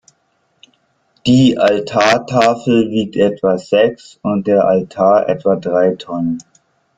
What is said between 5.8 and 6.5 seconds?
Tonnen.